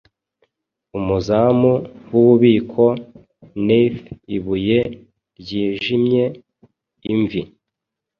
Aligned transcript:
Umuzamu 0.97 1.71
wububiko 2.11 2.85
Neath 3.65 4.03
ibuye 4.35 4.79
ryijimye-imvi 5.39 7.41